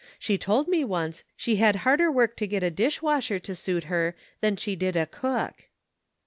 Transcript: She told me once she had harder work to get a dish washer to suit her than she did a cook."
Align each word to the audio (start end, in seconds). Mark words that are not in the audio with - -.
She 0.17 0.35
told 0.35 0.67
me 0.67 0.83
once 0.83 1.23
she 1.37 1.57
had 1.57 1.75
harder 1.85 2.11
work 2.11 2.35
to 2.37 2.47
get 2.47 2.63
a 2.63 2.71
dish 2.71 3.03
washer 3.03 3.37
to 3.37 3.53
suit 3.53 3.83
her 3.83 4.15
than 4.39 4.55
she 4.55 4.75
did 4.75 4.95
a 4.95 5.05
cook." 5.05 5.65